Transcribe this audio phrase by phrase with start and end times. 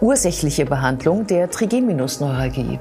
[0.00, 2.78] ursächliche Behandlung der Trigeminusneuralgie.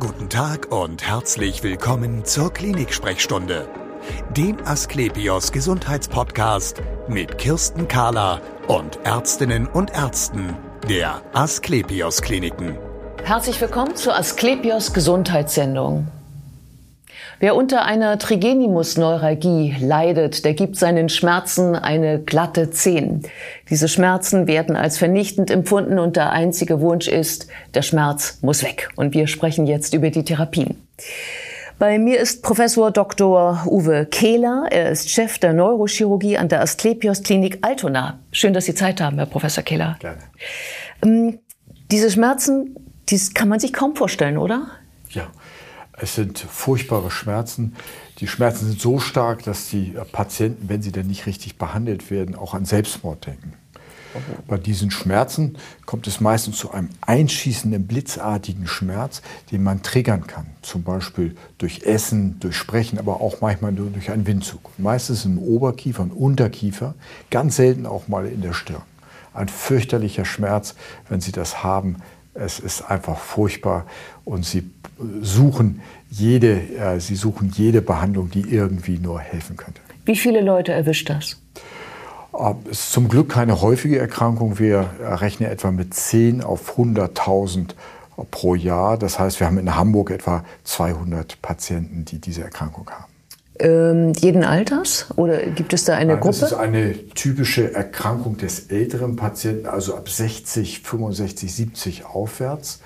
[0.00, 3.68] Guten Tag und herzlich willkommen zur Klinik-Sprechstunde,
[4.36, 10.56] dem Asklepios Gesundheitspodcast mit Kirsten Kahler und Ärztinnen und Ärzten
[10.88, 12.76] der Asklepios Kliniken.
[13.22, 16.08] Herzlich willkommen zur Asklepios Gesundheitssendung.
[17.40, 23.22] Wer unter einer Trigenimusneuralgie leidet, der gibt seinen Schmerzen eine glatte Zehn.
[23.70, 28.88] Diese Schmerzen werden als vernichtend empfunden und der einzige Wunsch ist, der Schmerz muss weg.
[28.96, 30.76] Und wir sprechen jetzt über die Therapien.
[31.78, 33.64] Bei mir ist Professor Dr.
[33.66, 34.66] Uwe Kehler.
[34.70, 38.20] Er ist Chef der Neurochirurgie an der Asklepios Klinik Altona.
[38.30, 39.96] Schön, dass Sie Zeit haben, Herr Professor Kehler.
[39.98, 40.18] Gerne.
[41.02, 41.40] Ähm,
[41.90, 42.76] diese Schmerzen,
[43.08, 44.68] die kann man sich kaum vorstellen, oder?
[45.96, 47.76] Es sind furchtbare Schmerzen.
[48.18, 52.34] Die Schmerzen sind so stark, dass die Patienten, wenn sie denn nicht richtig behandelt werden,
[52.34, 53.54] auch an Selbstmord denken.
[54.46, 60.46] Bei diesen Schmerzen kommt es meistens zu einem einschießenden, blitzartigen Schmerz, den man triggern kann.
[60.62, 64.70] Zum Beispiel durch Essen, durch Sprechen, aber auch manchmal nur durch einen Windzug.
[64.78, 66.94] Meistens im Oberkiefer und Unterkiefer,
[67.30, 68.82] ganz selten auch mal in der Stirn.
[69.32, 70.76] Ein fürchterlicher Schmerz,
[71.08, 71.96] wenn Sie das haben.
[72.34, 73.86] Es ist einfach furchtbar
[74.24, 74.70] und Sie
[75.22, 79.80] suchen jede, äh, Sie suchen jede Behandlung, die irgendwie nur helfen könnte.
[80.04, 81.40] Wie viele Leute erwischt das?
[82.32, 84.58] Äh, es ist zum Glück keine häufige Erkrankung.
[84.58, 87.70] Wir rechnen etwa mit 10 auf 100.000
[88.30, 88.98] pro Jahr.
[88.98, 93.13] Das heißt, wir haben in Hamburg etwa 200 Patienten, die diese Erkrankung haben.
[93.60, 96.40] Ähm, jeden Alters oder gibt es da eine Nein, Gruppe?
[96.40, 102.80] Das ist eine typische Erkrankung des älteren Patienten, also ab 60, 65, 70 aufwärts.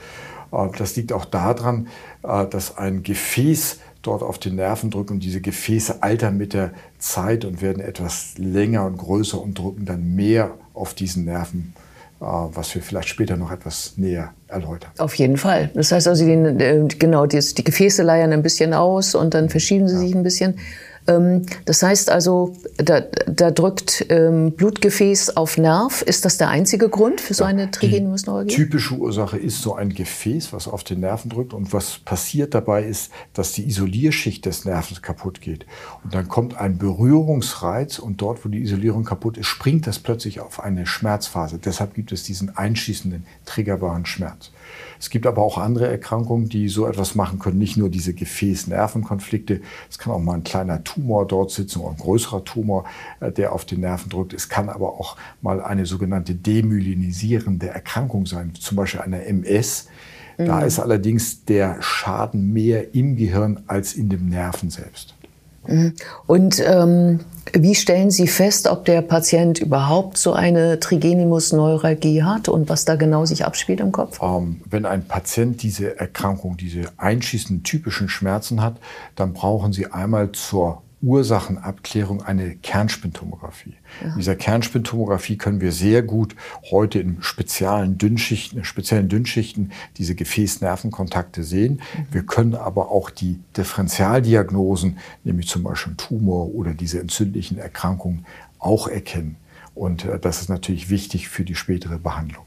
[0.52, 1.88] Äh, das liegt auch daran,
[2.22, 6.72] äh, dass ein Gefäß dort auf den Nerven drückt und diese Gefäße altern mit der
[6.98, 11.74] Zeit und werden etwas länger und größer und drücken dann mehr auf diesen Nerven,
[12.20, 14.90] was wir vielleicht später noch etwas näher erläutern.
[14.98, 15.70] Auf jeden Fall.
[15.74, 19.88] Das heißt also, die, genau, die, die Gefäße leiern ein bisschen aus und dann verschieben
[19.88, 20.00] sie ja.
[20.00, 20.58] sich ein bisschen.
[21.08, 26.02] Ähm, das heißt also, da, da drückt ähm, Blutgefäß auf Nerv.
[26.02, 28.54] Ist das der einzige Grund für so ja, eine Trigeminusneuralgie?
[28.54, 31.54] Typische Ursache ist so ein Gefäß, was auf den Nerven drückt.
[31.54, 35.66] Und was passiert dabei ist, dass die Isolierschicht des Nervens kaputt geht.
[36.04, 40.40] Und dann kommt ein Berührungsreiz und dort, wo die Isolierung kaputt ist, springt das plötzlich
[40.40, 41.58] auf eine Schmerzphase.
[41.58, 44.50] Deshalb gibt es diesen einschießenden, triggerbaren Schmerz.
[45.00, 47.58] Es gibt aber auch andere Erkrankungen, die so etwas machen können.
[47.58, 49.60] Nicht nur diese Gefäß-Nervenkonflikte.
[49.90, 52.84] Es kann auch mal ein kleiner Tumor dort sitzen oder ein größerer Tumor,
[53.20, 54.32] äh, der auf den Nerven drückt.
[54.32, 59.88] Es kann aber auch mal eine sogenannte demyelinisierende Erkrankung sein, zum Beispiel eine MS.
[60.36, 60.66] Da mhm.
[60.66, 65.17] ist allerdings der Schaden mehr im Gehirn als in dem Nerven selbst.
[65.68, 65.94] Mhm.
[66.26, 67.20] Und ähm,
[67.52, 72.96] wie stellen Sie fest, ob der Patient überhaupt so eine Trigenimusneuralgie hat und was da
[72.96, 74.18] genau sich abspielt im Kopf?
[74.22, 78.76] Ähm, wenn ein Patient diese Erkrankung, diese einschießenden typischen Schmerzen hat,
[79.16, 83.74] dann brauchen Sie einmal zur Ursachenabklärung eine Kernspintomographie.
[84.02, 84.08] Ja.
[84.08, 86.34] In dieser Kernspintomographie können wir sehr gut
[86.70, 91.74] heute in speziellen Dünnschichten, speziellen Dünnschichten diese Gefäßnervenkontakte sehen.
[91.74, 92.06] Mhm.
[92.10, 98.26] Wir können aber auch die Differentialdiagnosen, nämlich zum Beispiel Tumor oder diese entzündlichen Erkrankungen,
[98.58, 99.36] auch erkennen.
[99.74, 102.44] Und äh, das ist natürlich wichtig für die spätere Behandlung.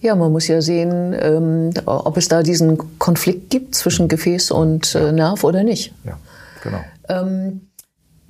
[0.00, 4.10] Ja, man muss ja sehen, ähm, ob es da diesen Konflikt gibt zwischen mhm.
[4.10, 5.92] Gefäß und äh, Nerv oder nicht.
[6.04, 6.18] Ja,
[6.62, 6.84] genau.
[7.08, 7.68] Ähm,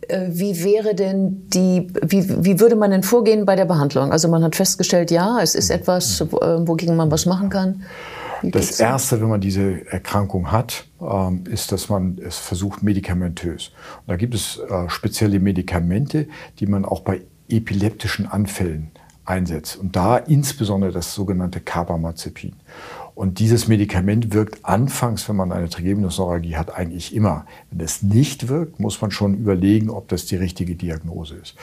[0.09, 4.13] äh, wie wäre denn die, wie, wie würde man denn vorgehen bei der Behandlung?
[4.13, 7.83] Also man hat festgestellt, ja, es ist etwas, äh, wogegen man was machen kann.
[8.43, 13.69] Wie das Erste, wenn man diese Erkrankung hat, ähm, ist, dass man es versucht medikamentös.
[14.01, 18.91] Und da gibt es äh, spezielle Medikamente, die man auch bei epileptischen Anfällen
[19.25, 19.77] einsetzt.
[19.77, 22.55] Und da insbesondere das sogenannte Carbamazepin.
[23.17, 27.47] Und dieses Medikament wirkt anfangs, wenn man eine Trigeminusneuralgie hat, eigentlich immer.
[27.71, 31.55] Wenn es nicht wirkt, muss man schon überlegen, ob das die richtige Diagnose ist.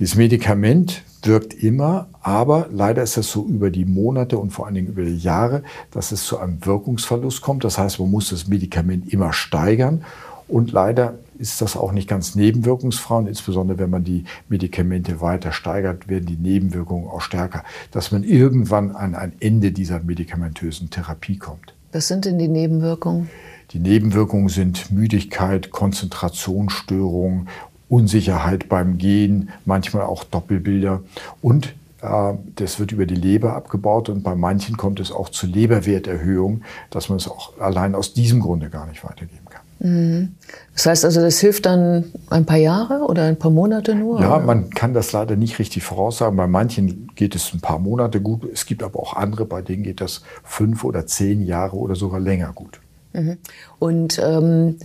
[0.00, 4.74] Dieses Medikament wirkt immer, aber leider ist es so über die Monate und vor allen
[4.74, 5.62] Dingen über die Jahre,
[5.92, 7.62] dass es zu einem Wirkungsverlust kommt.
[7.62, 10.04] Das heißt, man muss das Medikament immer steigern.
[10.48, 13.16] Und leider ist das auch nicht ganz nebenwirkungsfrei.
[13.16, 18.24] Und insbesondere wenn man die Medikamente weiter steigert, werden die Nebenwirkungen auch stärker, dass man
[18.24, 21.74] irgendwann an ein Ende dieser medikamentösen Therapie kommt.
[21.92, 23.28] Was sind denn die Nebenwirkungen?
[23.72, 27.48] Die Nebenwirkungen sind Müdigkeit, Konzentrationsstörungen,
[27.88, 31.02] Unsicherheit beim Gehen, manchmal auch Doppelbilder
[31.42, 35.46] und äh, das wird über die Leber abgebaut und bei manchen kommt es auch zu
[35.46, 39.47] Leberwerterhöhung, dass man es auch allein aus diesem Grunde gar nicht weitergeben kann.
[39.80, 44.20] Das heißt also, das hilft dann ein paar Jahre oder ein paar Monate nur?
[44.20, 44.44] Ja, oder?
[44.44, 46.36] man kann das leider nicht richtig voraussagen.
[46.36, 48.42] Bei manchen geht es ein paar Monate gut.
[48.52, 52.18] Es gibt aber auch andere, bei denen geht das fünf oder zehn Jahre oder sogar
[52.18, 52.80] länger gut.
[53.12, 53.38] Mhm.
[53.78, 54.76] Und ähm,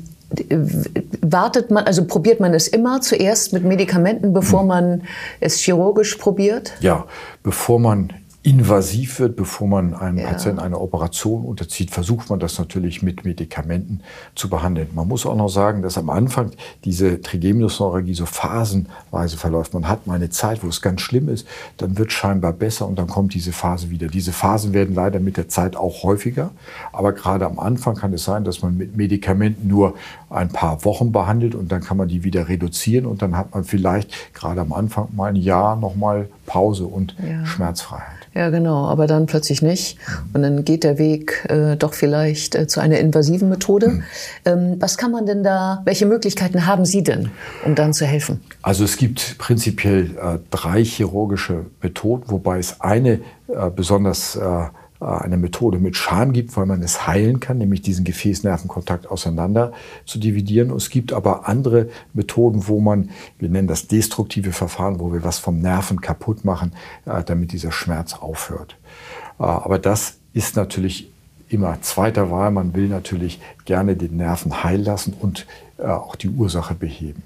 [1.21, 4.67] wartet man, also probiert man es immer zuerst mit Medikamenten, bevor hm.
[4.67, 5.01] man
[5.39, 6.73] es chirurgisch probiert?
[6.79, 7.05] Ja,
[7.43, 8.11] bevor man
[8.43, 10.27] invasiv wird, bevor man einem ja.
[10.27, 14.01] Patienten eine Operation unterzieht, versucht man das natürlich mit Medikamenten
[14.35, 14.89] zu behandeln.
[14.93, 16.51] Man muss auch noch sagen, dass am Anfang
[16.83, 19.73] diese Trigeminusneuralgie so phasenweise verläuft.
[19.73, 21.47] Man hat mal eine Zeit, wo es ganz schlimm ist,
[21.77, 24.07] dann wird scheinbar besser und dann kommt diese Phase wieder.
[24.07, 26.51] Diese Phasen werden leider mit der Zeit auch häufiger,
[26.91, 29.93] aber gerade am Anfang kann es sein, dass man mit Medikamenten nur
[30.29, 33.63] ein paar Wochen behandelt und dann kann man die wieder reduzieren und dann hat man
[33.63, 37.45] vielleicht gerade am Anfang mal ein Jahr nochmal Pause und ja.
[37.45, 38.27] Schmerzfreiheit.
[38.35, 39.97] Ja, genau, aber dann plötzlich nicht.
[40.33, 43.89] Und dann geht der Weg äh, doch vielleicht äh, zu einer invasiven Methode.
[43.89, 44.03] Mhm.
[44.45, 47.29] Ähm, was kann man denn da, welche Möglichkeiten haben Sie denn,
[47.63, 48.41] um dann zu helfen?
[48.63, 54.65] Also es gibt prinzipiell äh, drei chirurgische Methoden, wobei es eine äh, besonders äh,
[55.03, 59.73] eine Methode mit Scham gibt, weil man es heilen kann, nämlich diesen Gefäßnervenkontakt auseinander
[60.05, 60.71] zu dividieren.
[60.71, 63.09] Und es gibt aber andere Methoden, wo man,
[63.39, 66.73] wir nennen das destruktive Verfahren, wo wir was vom Nerven kaputt machen,
[67.05, 68.77] äh, damit dieser Schmerz aufhört.
[69.39, 71.09] Äh, aber das ist natürlich
[71.49, 72.51] immer zweiter Wahl.
[72.51, 75.45] Man will natürlich gerne den Nerven heilen lassen und
[75.77, 77.23] auch die Ursache beheben.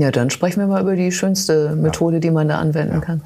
[0.00, 2.20] Ja, dann sprechen wir mal über die schönste Methode, ja.
[2.20, 3.00] die man da anwenden ja.
[3.00, 3.22] kann.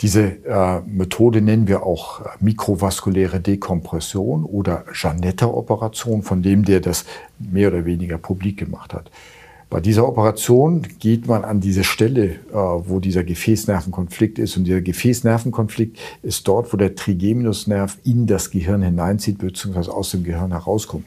[0.00, 7.04] Diese äh, Methode nennen wir auch mikrovaskuläre Dekompression oder Janetta-Operation, von dem der das
[7.38, 9.10] mehr oder weniger publik gemacht hat.
[9.70, 14.56] Bei dieser Operation geht man an diese Stelle, äh, wo dieser Gefäßnervenkonflikt ist.
[14.56, 20.24] Und dieser Gefäßnervenkonflikt ist dort, wo der Trigeminusnerv in das Gehirn hineinzieht, beziehungsweise aus dem
[20.24, 21.04] Gehirn herauskommt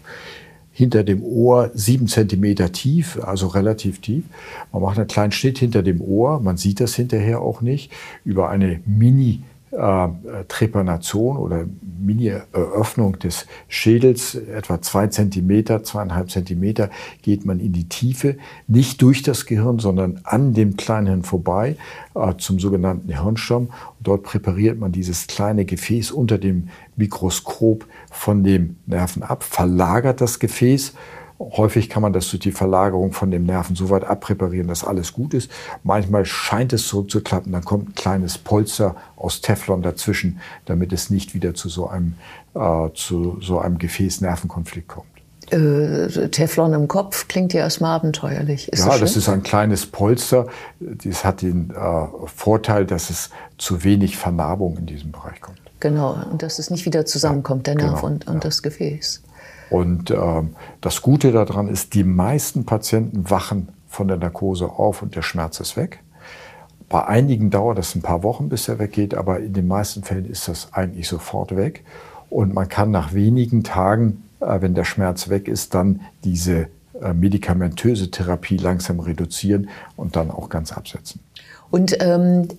[0.82, 4.24] hinter dem Ohr sieben Zentimeter tief, also relativ tief.
[4.72, 7.92] Man macht einen kleinen Schnitt hinter dem Ohr, man sieht das hinterher auch nicht,
[8.26, 10.08] über eine Mini- äh,
[10.48, 11.66] Trepanation oder
[12.00, 16.90] Mini-Öffnung des Schädels, etwa zwei Zentimeter, zweieinhalb Zentimeter,
[17.22, 18.38] geht man in die Tiefe,
[18.68, 21.78] nicht durch das Gehirn, sondern an dem kleinen Hirn vorbei
[22.16, 23.70] äh, zum sogenannten Hirnstamm.
[24.00, 30.40] Dort präpariert man dieses kleine Gefäß unter dem Mikroskop von dem Nerven ab, verlagert das
[30.40, 30.94] Gefäß
[31.58, 35.14] Häufig kann man das durch die Verlagerung von dem Nerven so weit abpräparieren, dass alles
[35.14, 35.50] gut ist.
[35.84, 41.34] Manchmal scheint es zurückzuklappen, dann kommt ein kleines Polster aus Teflon dazwischen, damit es nicht
[41.34, 42.14] wieder zu so einem,
[42.54, 45.08] äh, zu so einem Gefäß-Nervenkonflikt kommt.
[45.50, 48.72] Äh, Teflon im Kopf klingt ja erstmal abenteuerlich.
[48.72, 50.48] Ist ja, das, das, ist ein kleines Polster.
[50.80, 55.60] Das hat den äh, Vorteil, dass es zu wenig Vernarbung in diesem Bereich kommt.
[55.82, 58.40] Genau, und dass es nicht wieder zusammenkommt, der Nerv genau, und, und ja.
[58.40, 59.24] das Gefäß.
[59.72, 65.16] Und ähm, das Gute daran ist, die meisten Patienten wachen von der Narkose auf und
[65.16, 66.04] der Schmerz ist weg.
[66.90, 70.26] Bei einigen dauert es ein paar Wochen, bis er weggeht, aber in den meisten Fällen
[70.26, 71.86] ist das eigentlich sofort weg.
[72.30, 76.68] Und man kann nach wenigen Tagen, äh, wenn der Schmerz weg ist, dann diese
[77.02, 81.22] äh, medikamentöse Therapie langsam reduzieren und dann auch ganz absetzen.
[81.70, 82.50] Und ähm,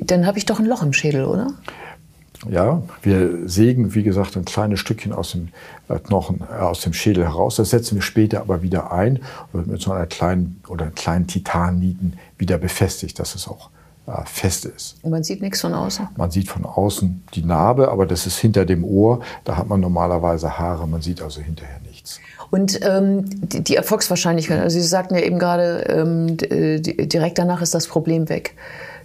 [0.00, 1.54] dann habe ich doch ein Loch im Schädel, oder?
[2.50, 5.48] Ja, wir sägen, wie gesagt, ein kleines Stückchen aus dem
[5.88, 7.56] äh, Knochen, äh, aus dem Schädel heraus.
[7.56, 9.20] Das setzen wir später aber wieder ein
[9.52, 13.70] und wird mit so einer kleinen oder kleinen Titannieten wieder befestigt, dass es auch
[14.06, 14.96] äh, fest ist.
[15.02, 16.08] Und man sieht nichts von außen?
[16.16, 19.20] Man sieht von außen die Narbe, aber das ist hinter dem Ohr.
[19.44, 20.88] Da hat man normalerweise Haare.
[20.88, 22.18] Man sieht also hinterher nichts.
[22.50, 27.74] Und ähm, die, die, Erfolgswahrscheinlichkeit, also Sie sagten ja eben gerade, ähm, direkt danach ist
[27.74, 28.56] das Problem weg.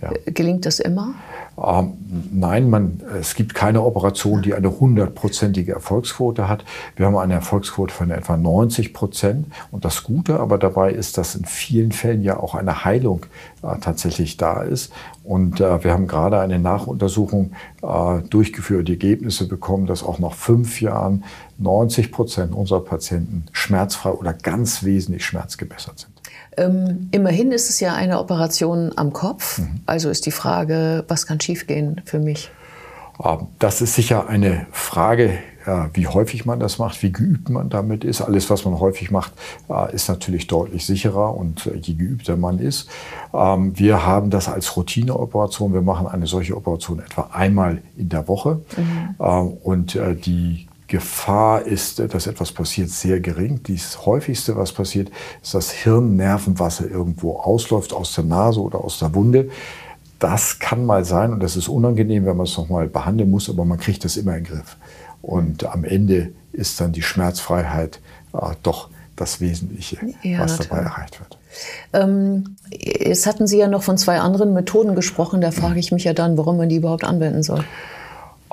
[0.01, 0.11] Ja.
[0.25, 1.13] Gelingt das immer?
[1.61, 1.93] Ähm,
[2.31, 6.63] nein, man, es gibt keine Operation, die eine hundertprozentige Erfolgsquote hat.
[6.95, 9.47] Wir haben eine Erfolgsquote von etwa 90 Prozent.
[9.71, 13.25] Und das Gute aber dabei ist, dass in vielen Fällen ja auch eine Heilung
[13.63, 14.93] äh, tatsächlich da ist.
[15.23, 20.33] Und äh, wir haben gerade eine Nachuntersuchung äh, durchgeführt, die Ergebnisse bekommen, dass auch nach
[20.33, 21.23] fünf Jahren
[21.57, 26.16] 90 Prozent unserer Patienten schmerzfrei oder ganz wesentlich schmerzgebessert sind.
[26.57, 29.59] Ähm, immerhin ist es ja eine Operation am Kopf.
[29.59, 29.81] Mhm.
[29.85, 32.49] Also ist die Frage, was kann schiefgehen für mich?
[33.23, 35.39] Ähm, das ist sicher eine Frage,
[35.93, 38.21] wie häufig man das macht, wie geübt man damit ist.
[38.21, 39.33] Alles, was man häufig macht,
[39.69, 42.89] äh, ist natürlich deutlich sicherer und äh, je geübter man ist.
[43.33, 45.73] Ähm, wir haben das als Routineoperation.
[45.73, 48.61] Wir machen eine solche Operation etwa einmal in der Woche.
[48.77, 49.15] Mhm.
[49.19, 53.59] Ähm, und äh, die Gefahr ist, dass etwas passiert, sehr gering.
[53.67, 59.13] Das häufigste, was passiert, ist, dass Hirnnervenwasser irgendwo ausläuft aus der Nase oder aus der
[59.13, 59.49] Wunde.
[60.19, 63.65] Das kann mal sein und das ist unangenehm, wenn man es nochmal behandeln muss, aber
[63.65, 64.77] man kriegt das immer in den Griff.
[65.21, 67.99] Und am Ende ist dann die Schmerzfreiheit
[68.33, 71.37] äh, doch das Wesentliche, ja, was dabei erreicht wird.
[71.91, 75.41] Ähm, jetzt hatten Sie ja noch von zwei anderen Methoden gesprochen.
[75.41, 77.63] Da frage ich mich ja dann, warum man die überhaupt anwenden soll.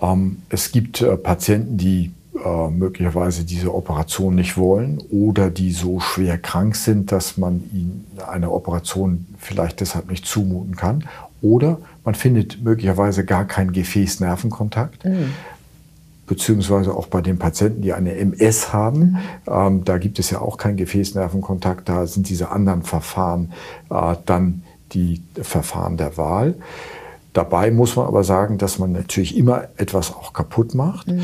[0.01, 2.13] Ähm, es gibt äh, Patienten, die
[2.43, 8.07] äh, möglicherweise diese Operation nicht wollen oder die so schwer krank sind, dass man ihnen
[8.27, 11.05] eine Operation vielleicht deshalb nicht zumuten kann.
[11.43, 15.05] Oder man findet möglicherweise gar keinen Gefäß-Nervenkontakt.
[15.05, 15.33] Mhm
[16.27, 19.01] beziehungsweise auch bei den Patienten, die eine MS haben.
[19.01, 19.19] Mhm.
[19.47, 21.89] Ähm, da gibt es ja auch keinen Gefäßnervenkontakt.
[21.89, 23.53] Da sind diese anderen Verfahren
[23.91, 24.63] äh, dann
[24.93, 26.55] die Verfahren der Wahl.
[27.33, 31.09] Dabei muss man aber sagen, dass man natürlich immer etwas auch kaputt macht.
[31.09, 31.23] Mhm.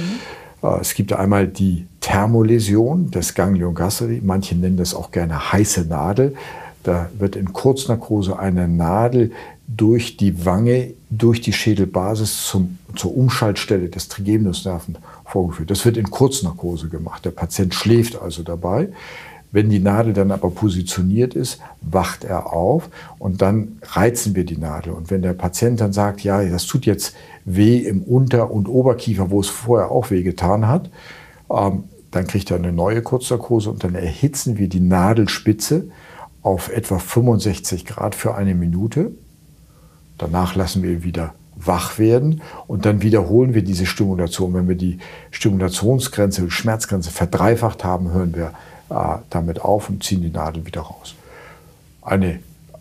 [0.62, 4.20] Äh, es gibt einmal die Thermoläsion des Ganglion gasseri.
[4.24, 6.34] Manche nennen das auch gerne heiße Nadel.
[6.82, 9.32] Da wird in Kurznarkose eine Nadel
[9.66, 15.70] durch die Wange, durch die Schädelbasis zum, zur Umschaltstelle des Trigeminusnerven vorgeführt.
[15.70, 17.24] Das wird in Kurznarkose gemacht.
[17.24, 18.88] Der Patient schläft also dabei.
[19.52, 22.88] Wenn die Nadel dann aber positioniert ist, wacht er auf
[23.18, 24.92] und dann reizen wir die Nadel.
[24.92, 29.30] Und wenn der Patient dann sagt, ja, das tut jetzt weh im Unter- und Oberkiefer,
[29.30, 30.90] wo es vorher auch weh getan hat,
[31.50, 35.90] ähm, dann kriegt er eine neue Kurznarkose und dann erhitzen wir die Nadelspitze
[36.42, 39.12] auf etwa 65 Grad für eine Minute.
[40.18, 44.54] Danach lassen wir ihn wieder wach werden und dann wiederholen wir diese Stimulation.
[44.54, 44.98] Wenn wir die
[45.30, 48.52] Stimulationsgrenze, die Schmerzgrenze verdreifacht haben, hören wir
[49.30, 51.14] damit auf und ziehen die Nadel wieder raus.
[52.02, 52.40] Eine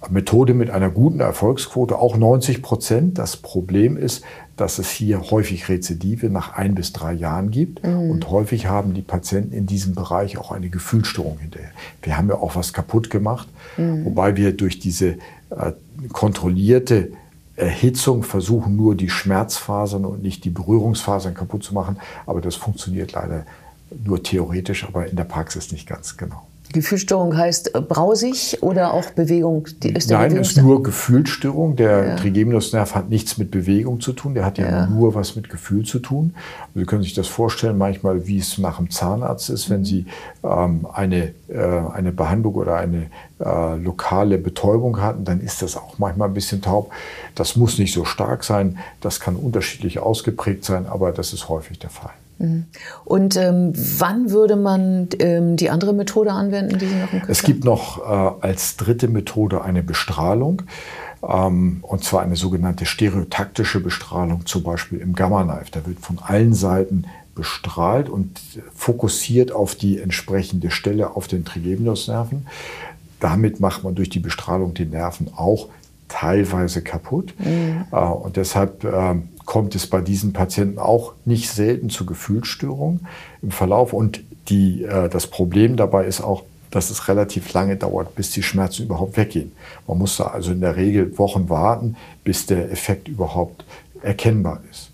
[0.10, 3.18] Methode mit einer guten Erfolgsquote, auch 90 Prozent.
[3.18, 4.24] Das Problem ist,
[4.56, 7.86] dass es hier häufig Rezidive nach ein bis drei Jahren gibt.
[7.86, 8.10] Mhm.
[8.10, 11.72] Und häufig haben die Patienten in diesem Bereich auch eine Gefühlsstörung hinterher.
[12.02, 13.48] Wir haben ja auch was kaputt gemacht,
[13.78, 14.06] mhm.
[14.06, 15.18] wobei wir durch diese
[15.50, 15.74] äh,
[16.14, 17.12] kontrollierte
[17.56, 21.98] Erhitzung versuchen nur die Schmerzfasern und nicht die Berührungsfasern kaputt zu machen.
[22.26, 23.46] Aber das funktioniert leider
[24.04, 26.44] nur theoretisch, aber in der Praxis nicht ganz genau.
[26.72, 29.68] Gefühlsstörung heißt äh, brausig oder auch Bewegung?
[29.82, 31.76] Ist Nein, es ist nur Gefühlsstörung.
[31.76, 32.16] Der ja.
[32.16, 34.36] Trigeminusnerv hat nichts mit Bewegung zu tun.
[34.36, 36.36] Der hat ja, ja, nur was mit Gefühl zu tun.
[36.76, 40.06] Sie können sich das vorstellen, manchmal, wie es nach dem Zahnarzt ist, wenn Sie
[40.44, 41.58] ähm, eine, äh,
[41.92, 43.08] eine Behandlung oder eine
[43.40, 46.92] äh, lokale Betäubung hatten, dann ist das auch manchmal ein bisschen taub.
[47.34, 48.78] Das muss nicht so stark sein.
[49.02, 52.12] Das kann unterschiedlich ausgeprägt sein, aber das ist häufig der Fall.
[52.40, 52.66] Mhm.
[53.06, 57.30] Und ähm, wann würde man ähm, die andere Methode anwenden, die Sie noch im Kopf
[57.30, 60.64] Es gibt noch äh, als dritte Methode eine Bestrahlung.
[61.22, 65.72] Ähm, und zwar eine sogenannte stereotaktische Bestrahlung, zum Beispiel im Gamma-Knife.
[65.72, 67.06] Da wird von allen Seiten
[67.36, 68.40] bestrahlt und
[68.74, 72.48] fokussiert auf die entsprechende Stelle auf den Trigeminusnerven.
[73.20, 75.68] Damit macht man durch die Bestrahlung die Nerven auch
[76.08, 77.34] teilweise kaputt.
[77.40, 77.86] Mhm.
[77.92, 79.16] Äh, und deshalb äh,
[79.50, 83.08] kommt es bei diesen Patienten auch nicht selten zu Gefühlsstörungen
[83.42, 83.94] im Verlauf.
[83.94, 88.44] Und die, äh, das Problem dabei ist auch, dass es relativ lange dauert, bis die
[88.44, 89.52] Schmerzen überhaupt weggehen.
[89.88, 93.66] Man muss da also in der Regel Wochen warten, bis der Effekt überhaupt
[94.04, 94.92] erkennbar ist.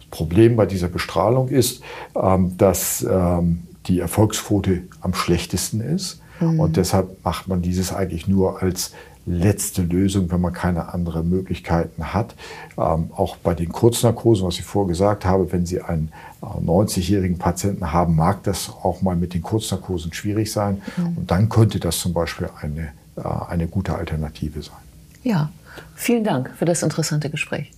[0.00, 1.82] Das Problem bei dieser Bestrahlung ist,
[2.14, 6.20] ähm, dass ähm, die Erfolgsquote am schlechtesten ist.
[6.40, 6.60] Mhm.
[6.60, 8.92] Und deshalb macht man dieses eigentlich nur als
[9.26, 12.34] letzte Lösung, wenn man keine anderen Möglichkeiten hat.
[12.76, 16.12] Ähm, auch bei den Kurznarkosen, was ich vorher gesagt habe, wenn Sie einen
[16.42, 20.82] äh, 90-jährigen Patienten haben, mag das auch mal mit den Kurznarkosen schwierig sein.
[20.96, 21.18] Mhm.
[21.18, 24.76] Und dann könnte das zum Beispiel eine, äh, eine gute Alternative sein.
[25.22, 25.50] Ja,
[25.94, 27.70] vielen Dank für das interessante Gespräch.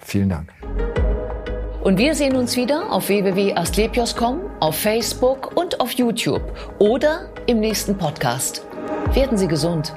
[0.00, 0.52] Vielen Dank.
[1.82, 6.42] Und wir sehen uns wieder auf www.astlepios.com, auf Facebook und auf YouTube
[6.78, 8.62] oder im nächsten Podcast.
[9.14, 9.94] Werden Sie gesund.